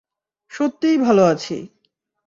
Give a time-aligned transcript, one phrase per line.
[0.51, 1.57] সত্যিই ভালো আছি।